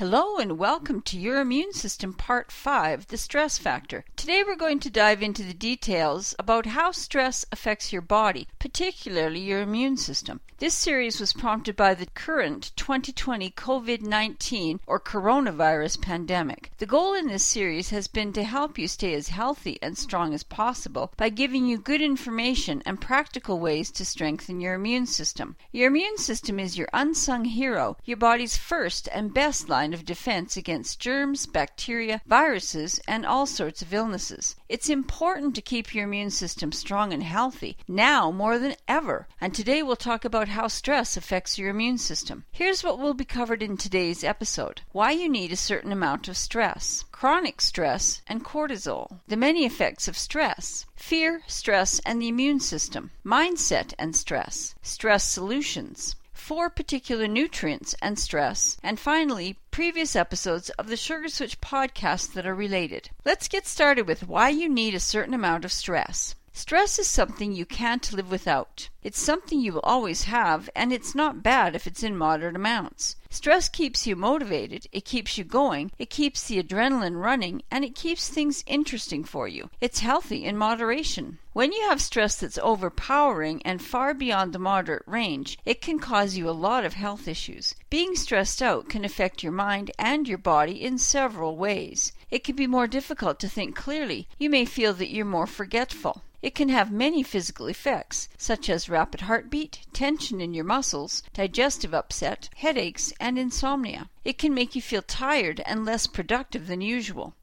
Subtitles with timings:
[0.00, 4.06] Hello and welcome to Your Immune System Part 5 The Stress Factor.
[4.16, 9.40] Today we're going to dive into the details about how stress affects your body, particularly
[9.40, 10.40] your immune system.
[10.56, 16.70] This series was prompted by the current 2020 COVID 19 or coronavirus pandemic.
[16.76, 20.34] The goal in this series has been to help you stay as healthy and strong
[20.34, 25.56] as possible by giving you good information and practical ways to strengthen your immune system.
[25.72, 30.56] Your immune system is your unsung hero, your body's first and best line of defense
[30.56, 34.56] against germs, bacteria, viruses, and all sorts of illnesses.
[34.68, 39.26] It's important to keep your immune system strong and healthy now more than ever.
[39.40, 42.44] And today we'll talk about how stress affects your immune system.
[42.52, 44.82] Here's what will be covered in today's episode.
[44.92, 50.08] Why you need a certain amount of stress, chronic stress, and cortisol, the many effects
[50.08, 56.14] of stress, fear, stress, and the immune system, mindset and stress, stress solutions
[56.50, 62.44] four particular nutrients and stress, and finally, previous episodes of the Sugar Switch podcast that
[62.44, 63.08] are related.
[63.24, 66.34] Let's get started with why you need a certain amount of stress.
[66.52, 68.88] Stress is something you can't live without.
[69.02, 73.16] It's something you will always have, and it's not bad if it's in moderate amounts.
[73.30, 77.94] Stress keeps you motivated, it keeps you going, it keeps the adrenaline running, and it
[77.94, 79.70] keeps things interesting for you.
[79.80, 81.38] It's healthy in moderation.
[81.52, 86.36] When you have stress that's overpowering and far beyond the moderate range, it can cause
[86.36, 87.74] you a lot of health issues.
[87.90, 92.12] Being stressed out can affect your mind and your body in several ways.
[92.30, 94.28] It can be more difficult to think clearly.
[94.38, 96.22] You may feel that you're more forgetful.
[96.42, 101.92] It can have many physical effects, such as rapid heartbeat, tension in your muscles, digestive
[101.92, 104.08] upset, headaches, and insomnia.
[104.24, 107.34] It can make you feel tired and less productive than usual.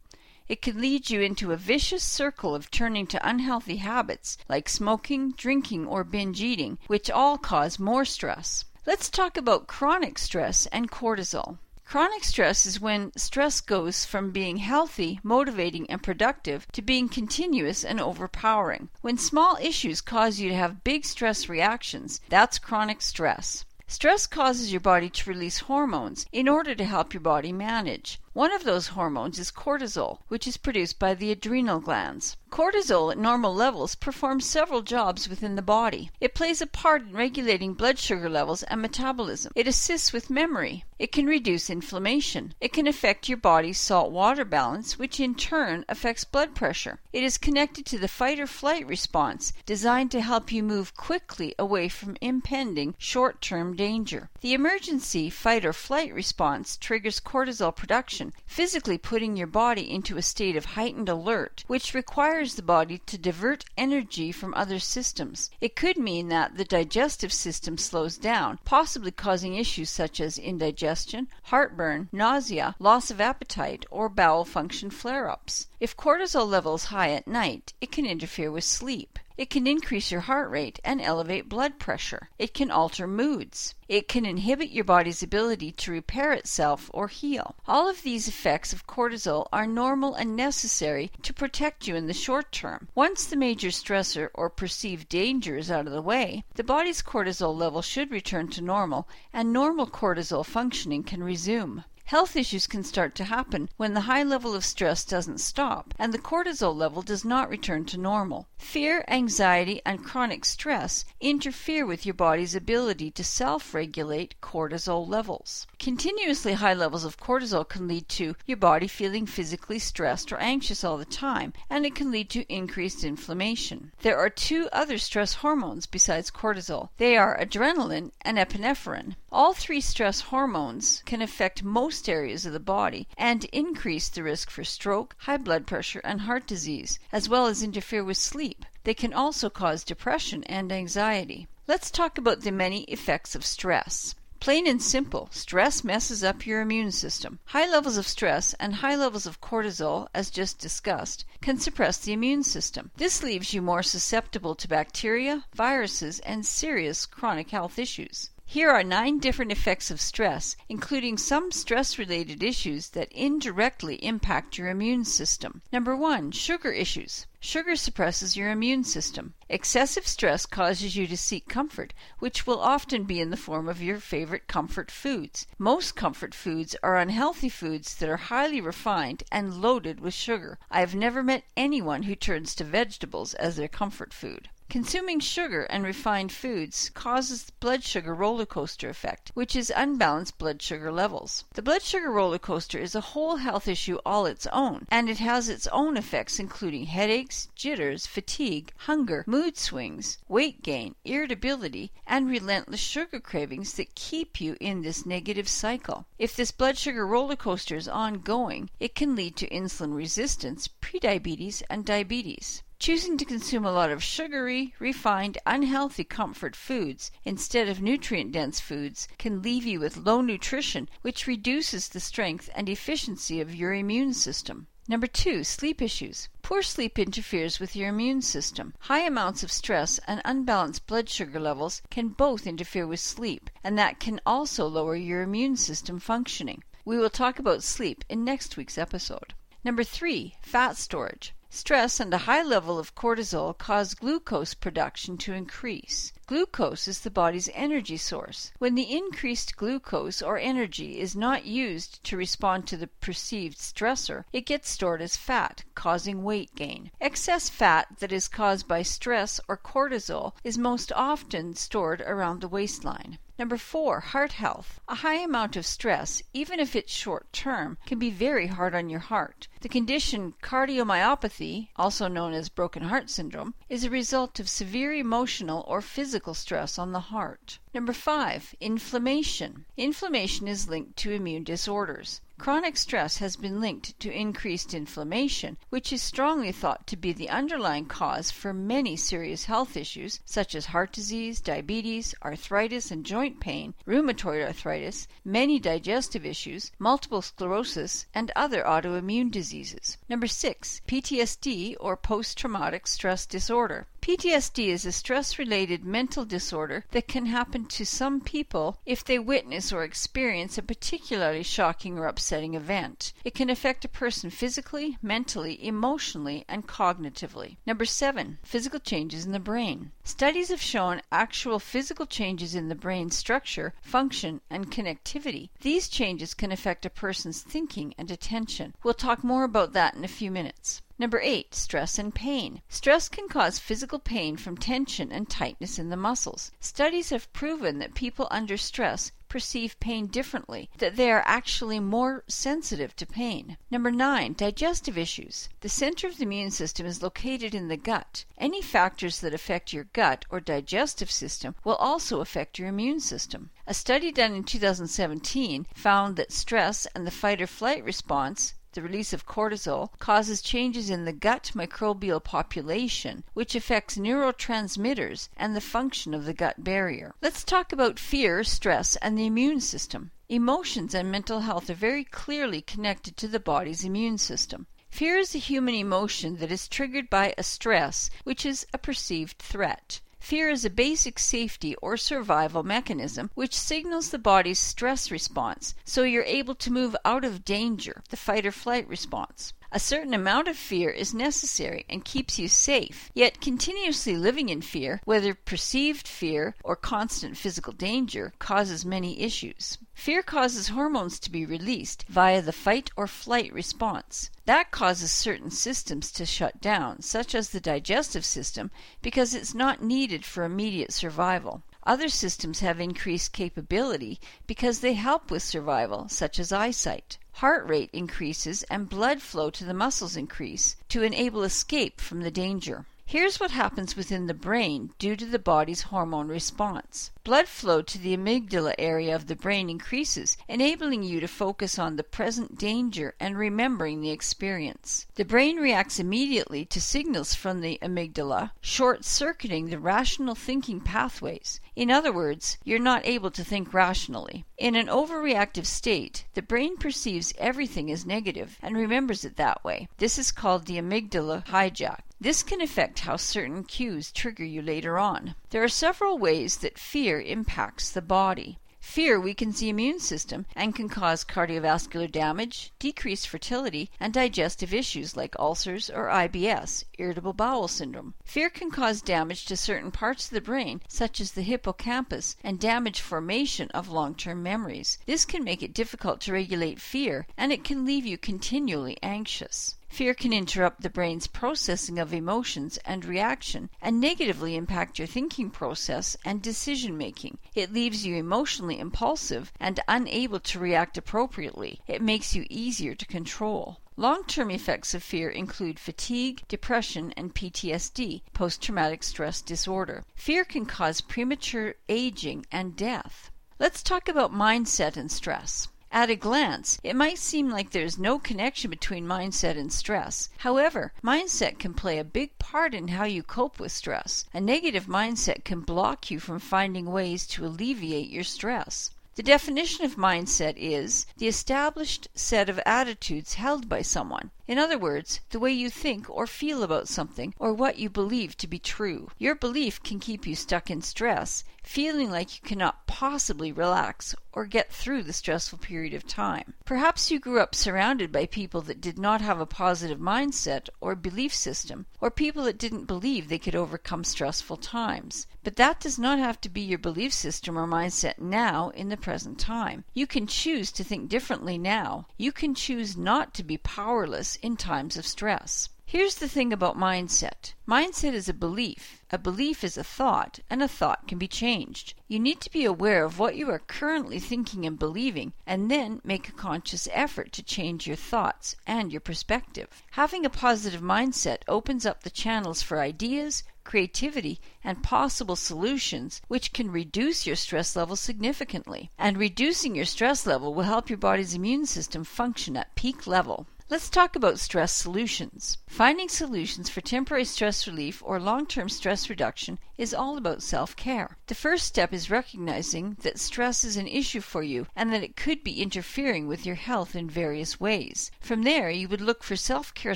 [0.48, 5.34] It can lead you into a vicious circle of turning to unhealthy habits like smoking,
[5.34, 8.66] drinking, or binge eating, which all cause more stress.
[8.86, 11.60] Let's talk about chronic stress and cortisol.
[11.90, 17.86] Chronic stress is when stress goes from being healthy, motivating, and productive to being continuous
[17.86, 18.90] and overpowering.
[19.00, 23.64] When small issues cause you to have big stress reactions, that's chronic stress.
[23.88, 28.20] Stress causes your body to release hormones in order to help your body manage.
[28.38, 32.38] One of those hormones is cortisol, which is produced by the adrenal glands.
[32.52, 36.12] Cortisol at normal levels performs several jobs within the body.
[36.22, 39.52] It plays a part in regulating blood sugar levels and metabolism.
[39.56, 40.86] It assists with memory.
[41.00, 42.54] It can reduce inflammation.
[42.62, 47.00] It can affect your body's salt water balance, which in turn affects blood pressure.
[47.12, 51.54] It is connected to the fight or flight response, designed to help you move quickly
[51.60, 54.30] away from impending short term danger.
[54.42, 60.22] The emergency fight or flight response triggers cortisol production physically putting your body into a
[60.22, 65.50] state of heightened alert, which requires the body to divert energy from other systems.
[65.62, 71.28] It could mean that the digestive system slows down, possibly causing issues such as indigestion,
[71.44, 75.68] heartburn, nausea, loss of appetite, or bowel function flare ups.
[75.80, 79.20] If cortisol levels high at night, it can interfere with sleep.
[79.38, 82.30] It can increase your heart rate and elevate blood pressure.
[82.40, 83.76] It can alter moods.
[83.88, 87.56] It can inhibit your body's ability to repair itself or heal.
[87.68, 92.14] All of these effects of cortisol are normal and necessary to protect you in the
[92.14, 92.88] short term.
[92.96, 97.56] Once the major stressor or perceived danger is out of the way, the body's cortisol
[97.56, 101.84] level should return to normal and normal cortisol functioning can resume.
[102.08, 106.14] Health issues can start to happen when the high level of stress doesn't stop and
[106.14, 108.48] the cortisol level does not return to normal.
[108.58, 115.68] Fear, anxiety, and chronic stress interfere with your body's ability to self regulate cortisol levels.
[115.80, 120.86] Continuously high levels of cortisol can lead to your body feeling physically stressed or anxious
[120.86, 123.92] all the time, and it can lead to increased inflammation.
[124.02, 129.16] There are two other stress hormones besides cortisol they are adrenaline and epinephrine.
[129.30, 134.22] All three stress hormones can affect most most areas of the body and increase the
[134.22, 138.68] risk for stroke, high blood pressure, and heart disease, as well as interfere with sleep.
[138.84, 141.48] They can also cause depression and anxiety.
[141.66, 144.14] Let's talk about the many effects of stress.
[144.40, 147.40] Plain and simple, stress messes up your immune system.
[147.46, 152.14] High levels of stress and high levels of cortisol, as just discussed, can suppress the
[152.14, 152.92] immune system.
[152.98, 158.30] This leaves you more susceptible to bacteria, viruses, and serious chronic health issues.
[158.50, 164.58] Here are nine different effects of stress, including some stress related issues that indirectly impact
[164.58, 165.62] your immune system.
[165.70, 167.28] Number one, sugar issues.
[167.42, 169.34] Sugar suppresses your immune system.
[169.50, 173.82] Excessive stress causes you to seek comfort, which will often be in the form of
[173.82, 175.46] your favorite comfort foods.
[175.58, 180.58] Most comfort foods are unhealthy foods that are highly refined and loaded with sugar.
[180.72, 184.48] I have never met anyone who turns to vegetables as their comfort food.
[184.70, 190.38] Consuming sugar and refined foods causes the blood sugar roller coaster effect, which is unbalanced
[190.38, 191.46] blood sugar levels.
[191.54, 195.20] The blood sugar roller coaster is a whole health issue all its own, and it
[195.20, 202.30] has its own effects including headaches, jitters, fatigue, hunger, mood swings, weight gain, irritability, and
[202.30, 206.06] relentless sugar cravings that keep you in this negative cycle.
[206.20, 211.64] If this blood sugar roller coaster is ongoing, it can lead to insulin resistance, prediabetes,
[211.70, 212.64] and diabetes.
[212.80, 218.60] Choosing to consume a lot of sugary, refined, unhealthy comfort foods instead of nutrient dense
[218.60, 223.74] foods can leave you with low nutrition, which reduces the strength and efficiency of your
[223.74, 224.68] immune system.
[224.88, 226.30] Number two, sleep issues.
[226.44, 228.74] Poor sleep interferes with your immune system.
[228.82, 233.78] High amounts of stress and unbalanced blood sugar levels can both interfere with sleep, and
[233.78, 236.64] that can also lower your immune system functioning.
[236.86, 239.34] We will talk about sleep in next week's episode.
[239.64, 241.34] Number three, fat storage.
[241.50, 246.12] Stress and a high level of cortisol cause glucose production to increase.
[246.26, 248.52] Glucose is the body's energy source.
[248.60, 254.26] When the increased glucose or energy is not used to respond to the perceived stressor,
[254.34, 256.92] it gets stored as fat, causing weight gain.
[257.00, 262.50] Excess fat that is caused by stress or cortisol is most often stored around the
[262.50, 263.20] waistline.
[263.40, 264.80] Number four, heart health.
[264.88, 268.90] A high amount of stress, even if it's short term, can be very hard on
[268.90, 269.48] your heart.
[269.62, 275.64] The condition cardiomyopathy, also known as broken heart syndrome, is a result of severe emotional
[275.68, 277.60] or physical stress on the heart.
[277.76, 279.66] Number five, inflammation.
[279.78, 282.22] Inflammation is linked to immune disorders.
[282.40, 287.30] Chronic stress has been linked to increased inflammation, which is strongly thought to be the
[287.30, 293.40] underlying cause for many serious health issues such as heart disease, diabetes, arthritis and joint
[293.40, 299.98] pain, rheumatoid arthritis, many digestive issues, multiple sclerosis, and other autoimmune diseases.
[300.08, 300.82] Number 6.
[300.88, 303.88] PTSD or post traumatic stress disorder.
[304.08, 309.20] PTSD is a stress related mental disorder that can happen to some people if they
[309.20, 313.12] witness or experience a particularly shocking or upsetting event.
[313.26, 317.58] It can affect a person physically, mentally, emotionally, and cognitively.
[317.66, 319.92] Number seven, physical changes in the brain.
[320.06, 325.50] Studies have shown actual physical changes in the brain structure, function, and connectivity.
[325.60, 328.74] These changes can affect a person's thinking and attention.
[328.86, 330.82] We'll talk more about that in a few minutes.
[331.00, 332.64] Number eight, stress and pain.
[332.70, 336.52] Stress can cause physical pain from tension and tightness in the muscles.
[336.60, 342.24] Studies have proven that people under stress perceive pain differently, that they are actually more
[342.28, 343.58] sensitive to pain.
[343.70, 345.50] Number nine, digestive issues.
[345.62, 348.26] The center of the immune system is located in the gut.
[348.38, 353.52] Any factors that affect your gut or digestive system will also affect your immune system.
[353.68, 358.84] A study done in 2017 found that stress and the fight or flight response the
[358.84, 365.62] release of cortisol, causes changes in the gut microbial population, which affects neurotransmitters and the
[365.62, 367.16] function of the gut barrier.
[367.20, 370.12] Let's talk about fear, stress, and the immune system.
[370.30, 374.68] Emotions and mental health are very clearly connected to the body's immune system.
[374.92, 379.40] Fear is a human emotion that is triggered by a stress, which is a perceived
[379.40, 380.02] threat.
[380.20, 386.04] Fear is a basic safety or survival mechanism which signals the body's stress response so
[386.04, 389.54] you're able to move out of danger, the fight or flight response.
[389.70, 394.62] A certain amount of fear is necessary and keeps you safe, yet continuously living in
[394.62, 399.78] fear, whether perceived fear or constant physical danger, causes many issues.
[399.94, 404.30] Fear causes hormones to be released via the fight or flight response.
[404.46, 408.72] That causes certain systems to shut down, such as the digestive system,
[409.02, 411.64] because it's not needed for immediate survival.
[411.88, 417.18] Other systems have increased capability because they help with survival, such as eyesight.
[417.36, 422.30] Heart rate increases and blood flow to the muscles increase to enable escape from the
[422.30, 422.86] danger.
[423.10, 427.12] Here's what happens within the brain due to the body's hormone response.
[427.24, 431.96] Blood flow to the amygdala area of the brain increases, enabling you to focus on
[431.96, 435.06] the present danger and remembering the experience.
[435.16, 441.62] The brain reacts immediately to signals from the amygdala, short circuiting the rational thinking pathways.
[441.78, 444.44] In other words, you're not able to think rationally.
[444.58, 449.88] In an overreactive state, the brain perceives everything as negative and remembers it that way.
[449.98, 452.00] This is called the amygdala hijack.
[452.20, 455.36] This can affect how certain cues trigger you later on.
[455.52, 458.58] There are several ways that fear impacts the body.
[458.80, 465.16] Fear weakens the immune system and can cause cardiovascular damage, decreased fertility, and digestive issues
[465.16, 468.16] like ulcers or IBS, irritable bowel syndrome.
[468.24, 472.60] Fear can cause damage to certain parts of the brain, such as the hippocampus, and
[472.60, 474.98] damage formation of long term memories.
[475.06, 479.76] This can make it difficult to regulate fear, and it can leave you continually anxious.
[479.90, 485.50] Fear can interrupt the brain's processing of emotions and reaction and negatively impact your thinking
[485.50, 487.38] process and decision making.
[487.56, 491.80] It leaves you emotionally impulsive and unable to react appropriately.
[491.88, 493.80] It makes you easier to control.
[493.96, 500.04] Long term effects of fear include fatigue, depression, and PTSD, post traumatic stress disorder.
[500.16, 503.32] Fear can cause premature aging and death.
[503.58, 505.68] Let's talk about mindset and stress.
[505.92, 510.30] At a glance, it might seem like there's no connection between mindset and stress.
[510.40, 514.26] However, mindset can play a big part in how you cope with stress.
[514.34, 518.92] A negative mindset can block you from finding ways to alleviate your stress.
[519.16, 524.32] The definition of mindset is the established set of attitudes held by someone.
[524.48, 528.38] In other words, the way you think or feel about something or what you believe
[528.38, 529.10] to be true.
[529.18, 534.46] Your belief can keep you stuck in stress, feeling like you cannot possibly relax or
[534.46, 536.54] get through the stressful period of time.
[536.64, 540.96] Perhaps you grew up surrounded by people that did not have a positive mindset or
[540.96, 545.28] belief system, or people that didn't believe they could overcome stressful times.
[545.44, 548.98] But that does not have to be your belief system or mindset now in the
[548.98, 549.84] present time.
[549.94, 552.06] You can choose to think differently now.
[552.18, 555.70] You can choose not to be powerless in times of stress.
[555.90, 560.62] Here's the thing about mindset mindset is a belief, a belief is a thought, and
[560.62, 561.94] a thought can be changed.
[562.10, 566.02] You need to be aware of what you are currently thinking and believing, and then
[566.04, 569.82] make a conscious effort to change your thoughts and your perspective.
[569.92, 576.52] Having a positive mindset opens up the channels for ideas, creativity, and possible solutions, which
[576.52, 578.90] can reduce your stress level significantly.
[579.00, 583.48] And reducing your stress level will help your body's immune system function at peak level.
[583.70, 585.58] Let's talk about stress solutions.
[585.68, 590.76] Finding solutions for temporary stress relief or long term stress reduction is all about self
[590.76, 591.18] care.
[591.28, 595.16] The first step is recognizing that stress is an issue for you and that it
[595.16, 598.10] could be interfering with your health in various ways.
[598.20, 599.96] From there, you would look for self care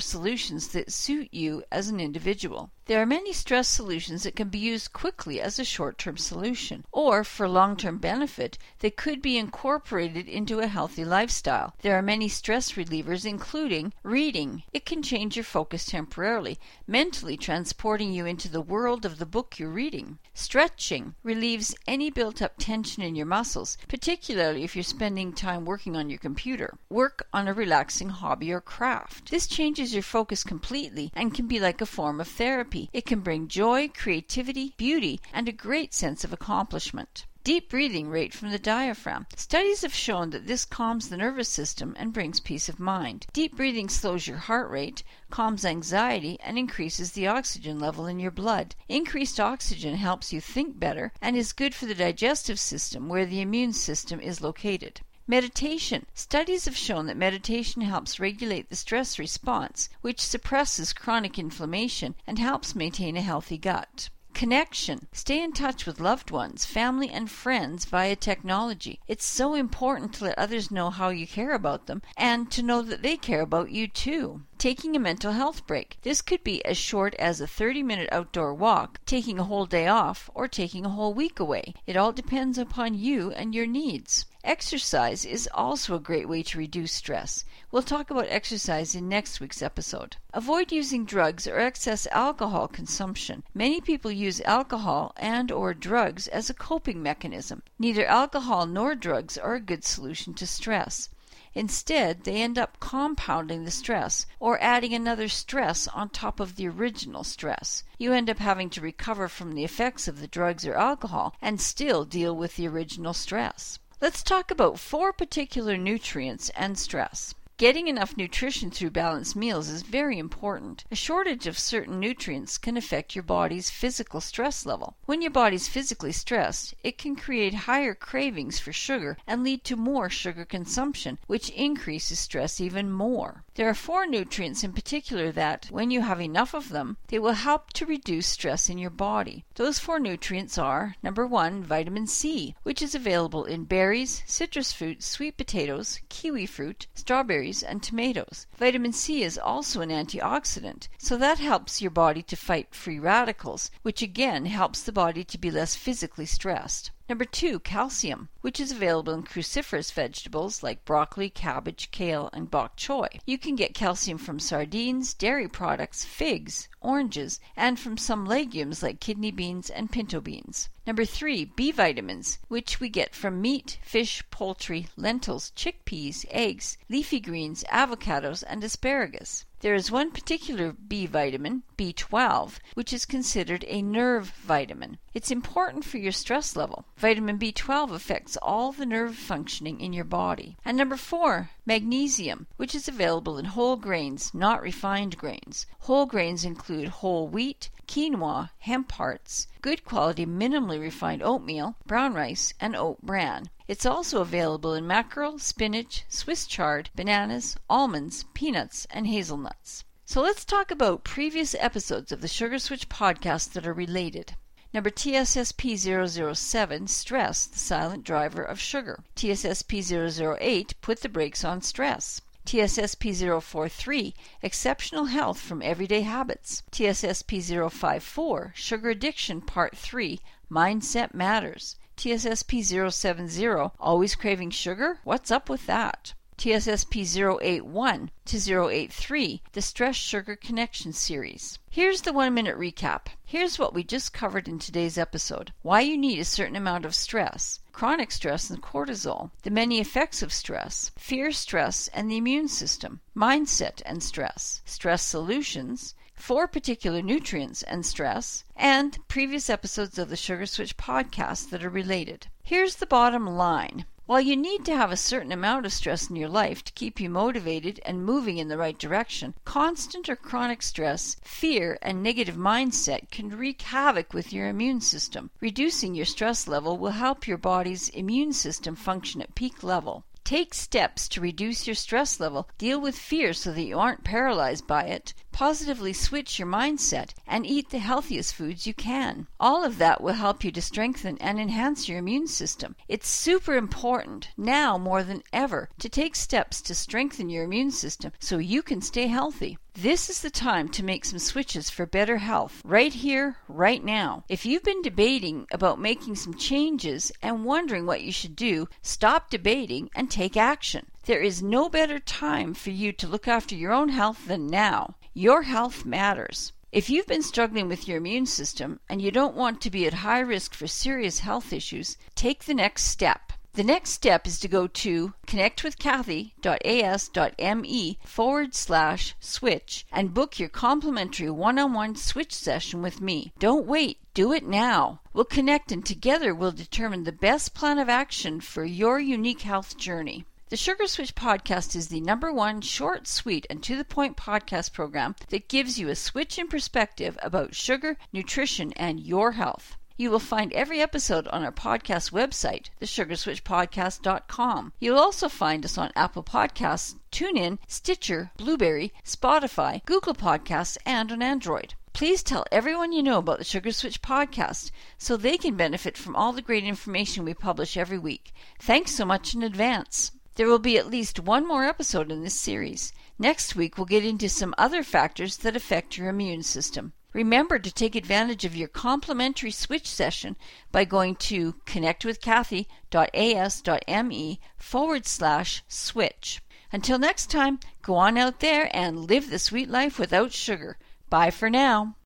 [0.00, 2.70] solutions that suit you as an individual.
[2.86, 6.84] There are many stress solutions that can be used quickly as a short term solution,
[6.92, 11.74] or for long term benefit, they could be incorporated into a healthy lifestyle.
[11.80, 14.64] There are many stress relievers, including reading.
[14.72, 19.58] It can change your focus temporarily, mentally transporting you into the world of the book
[19.58, 20.18] you're reading.
[20.34, 25.96] Stretching relieves any built up tension in your muscles, particularly if you're spending time working
[25.96, 26.74] on your computer.
[26.88, 29.30] Work on a relaxing hobby or craft.
[29.30, 33.20] This changes your focus completely and can be like a form of therapy it can
[33.20, 37.26] bring joy, creativity, beauty, and a great sense of accomplishment.
[37.44, 39.26] Deep breathing rate from the diaphragm.
[39.34, 43.26] Studies have shown that this calms the nervous system and brings peace of mind.
[43.32, 48.30] Deep breathing slows your heart rate, calms anxiety, and increases the oxygen level in your
[48.30, 48.76] blood.
[48.88, 53.40] Increased oxygen helps you think better and is good for the digestive system where the
[53.40, 55.00] immune system is located.
[55.26, 56.06] Meditation.
[56.14, 62.38] Studies have shown that meditation helps regulate the stress response, which suppresses chronic inflammation and
[62.38, 64.10] helps maintain a healthy gut.
[64.34, 65.08] Connection.
[65.12, 68.98] Stay in touch with loved ones, family, and friends via technology.
[69.06, 72.82] It's so important to let others know how you care about them and to know
[72.82, 74.42] that they care about you too.
[74.62, 75.98] Taking a mental health break.
[76.02, 79.88] This could be as short as a 30 minute outdoor walk, taking a whole day
[79.88, 81.74] off, or taking a whole week away.
[81.84, 84.24] It all depends upon you and your needs.
[84.44, 87.44] Exercise is also a great way to reduce stress.
[87.72, 90.16] We'll talk about exercise in next week's episode.
[90.32, 93.42] Avoid using drugs or excess alcohol consumption.
[93.54, 97.64] Many people use alcohol and or drugs as a coping mechanism.
[97.80, 101.08] Neither alcohol nor drugs are a good solution to stress.
[101.54, 106.66] Instead, they end up compounding the stress or adding another stress on top of the
[106.66, 107.84] original stress.
[107.98, 111.60] You end up having to recover from the effects of the drugs or alcohol and
[111.60, 113.78] still deal with the original stress.
[114.00, 117.34] Let's talk about four particular nutrients and stress.
[117.58, 120.84] Getting enough nutrition through balanced meals is very important.
[120.90, 124.96] A shortage of certain nutrients can affect your body's physical stress level.
[125.04, 129.76] When your body's physically stressed, it can create higher cravings for sugar and lead to
[129.76, 133.44] more sugar consumption, which increases stress even more.
[133.54, 137.32] There are four nutrients in particular that, when you have enough of them, they will
[137.32, 139.44] help to reduce stress in your body.
[139.54, 145.02] Those four nutrients are number one, vitamin C, which is available in berries, citrus fruit,
[145.02, 148.46] sweet potatoes, kiwi fruit, strawberries berries and tomatoes.
[148.56, 153.70] Vitamin C is also an antioxidant, so that helps your body to fight free radicals,
[153.82, 156.92] which again helps the body to be less physically stressed.
[157.08, 162.76] Number two, calcium, which is available in cruciferous vegetables like broccoli, cabbage, kale, and bok
[162.76, 163.18] choy.
[163.26, 169.00] You can get calcium from sardines, dairy products, figs, oranges, and from some legumes like
[169.00, 170.68] kidney beans and pinto beans.
[170.86, 177.20] Number three, B vitamins, which we get from meat, fish, poultry, lentils, chickpeas, eggs, leafy
[177.20, 179.44] greens, avocados, and asparagus.
[179.62, 184.98] There is one particular B vitamin, B12, which is considered a nerve vitamin.
[185.14, 186.84] It's important for your stress level.
[186.96, 190.56] Vitamin B12 affects all the nerve functioning in your body.
[190.64, 195.66] And number four, magnesium, which is available in whole grains, not refined grains.
[195.82, 202.52] Whole grains include whole wheat, quinoa, hemp hearts, good quality minimally refined oatmeal, brown rice,
[202.58, 203.48] and oat bran.
[203.72, 209.84] It's also available in mackerel, spinach, Swiss chard, bananas, almonds, peanuts, and hazelnuts.
[210.04, 214.36] So let's talk about previous episodes of the Sugar Switch podcast that are related.
[214.74, 219.04] Number TSSP 007, stress, the silent driver of sugar.
[219.16, 222.20] TSSP 008, put the brakes on stress.
[222.44, 226.62] TSSP 043, exceptional health from everyday habits.
[226.72, 231.76] TSSP 054, sugar addiction part 3, mindset matters.
[231.96, 234.98] TSSP 070, always craving sugar?
[235.04, 236.14] What's up with that?
[236.38, 241.58] TSSP 081 to 083, the Stress Sugar Connection series.
[241.70, 243.06] Here's the one minute recap.
[243.24, 246.94] Here's what we just covered in today's episode why you need a certain amount of
[246.94, 252.48] stress, chronic stress and cortisol, the many effects of stress, fear, stress, and the immune
[252.48, 260.08] system, mindset and stress, stress solutions, four particular nutrients and stress, and previous episodes of
[260.08, 262.26] the Sugar Switch podcast that are related.
[262.42, 263.86] Here's the bottom line.
[264.04, 267.00] While you need to have a certain amount of stress in your life to keep
[267.00, 272.34] you motivated and moving in the right direction, constant or chronic stress, fear, and negative
[272.34, 275.30] mindset can wreak havoc with your immune system.
[275.40, 280.04] Reducing your stress level will help your body's immune system function at peak level.
[280.24, 284.66] Take steps to reduce your stress level, deal with fear so that you aren't paralyzed
[284.66, 289.26] by it, positively switch your mindset, and eat the healthiest foods you can.
[289.40, 292.76] All of that will help you to strengthen and enhance your immune system.
[292.88, 298.12] It's super important, now more than ever, to take steps to strengthen your immune system
[298.18, 299.58] so you can stay healthy.
[299.74, 304.22] This is the time to make some switches for better health, right here, right now.
[304.28, 309.30] If you've been debating about making some changes and wondering what you should do, stop
[309.30, 310.88] debating and take action.
[311.06, 314.94] There is no better time for you to look after your own health than now.
[315.14, 316.54] Your health matters.
[316.72, 319.92] If you've been struggling with your immune system and you don't want to be at
[319.92, 323.34] high risk for serious health issues, take the next step.
[323.52, 331.28] The next step is to go to connectwithkathy.as.me forward slash switch and book your complimentary
[331.28, 333.34] one on one switch session with me.
[333.38, 335.02] Don't wait, do it now.
[335.12, 339.76] We'll connect and together we'll determine the best plan of action for your unique health
[339.76, 340.24] journey.
[340.52, 344.74] The Sugar Switch podcast is the number one short, sweet, and to the point podcast
[344.74, 349.78] program that gives you a switch in perspective about sugar, nutrition, and your health.
[349.96, 354.74] You will find every episode on our podcast website, thesugarswitchpodcast.com.
[354.78, 361.22] You'll also find us on Apple Podcasts, TuneIn, Stitcher, Blubrry, Spotify, Google Podcasts, and on
[361.22, 361.72] Android.
[361.94, 366.14] Please tell everyone you know about the Sugar Switch podcast so they can benefit from
[366.14, 368.34] all the great information we publish every week.
[368.60, 370.12] Thanks so much in advance.
[370.34, 372.92] There will be at least one more episode in this series.
[373.18, 376.94] Next week, we'll get into some other factors that affect your immune system.
[377.12, 380.36] Remember to take advantage of your complimentary switch session
[380.70, 386.40] by going to connectwithkathy.as.me forward slash switch.
[386.72, 390.78] Until next time, go on out there and live the sweet life without sugar.
[391.10, 391.96] Bye for now.